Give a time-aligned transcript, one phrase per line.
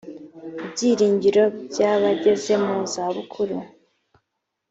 [0.63, 3.57] ibyiringiro by abageze mu za bukuru